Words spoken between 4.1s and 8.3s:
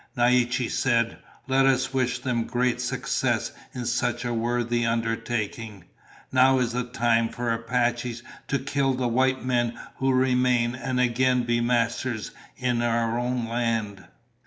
a worthy undertaking. Now is the time for Apaches